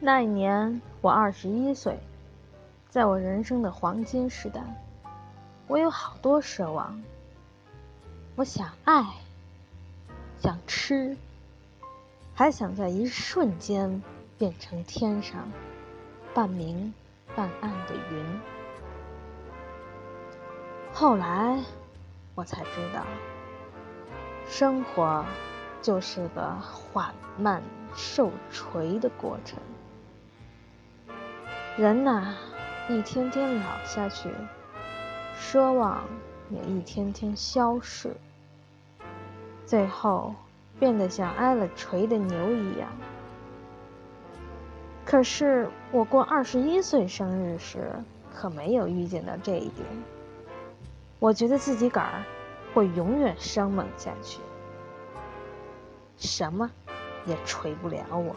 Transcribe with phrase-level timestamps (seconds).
[0.00, 1.98] 那一年我二十一岁，
[2.88, 4.62] 在我人生的黄金时代，
[5.66, 7.02] 我有好多奢望。
[8.36, 9.04] 我想爱，
[10.38, 11.16] 想吃，
[12.32, 14.00] 还想在一瞬间
[14.38, 15.50] 变成天上
[16.32, 16.94] 半明
[17.34, 18.40] 半暗的云。
[20.92, 21.58] 后来
[22.36, 23.04] 我才知道，
[24.46, 25.24] 生活
[25.82, 27.60] 就是个缓慢
[27.96, 29.58] 受锤的过程。
[31.78, 32.34] 人呐，
[32.88, 34.28] 一天天老下去，
[35.40, 36.02] 奢望
[36.50, 38.16] 也一天天消逝，
[39.64, 40.34] 最后
[40.80, 42.88] 变得像挨了锤的牛一样。
[45.04, 47.92] 可是我过二十一岁生日时，
[48.34, 49.86] 可没有预见到这一点。
[51.20, 52.24] 我觉得自己个儿
[52.74, 54.40] 会永远生猛下去，
[56.16, 56.68] 什么
[57.24, 58.34] 也锤不了我。